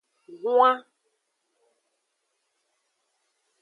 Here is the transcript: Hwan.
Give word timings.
Hwan. 0.41 0.77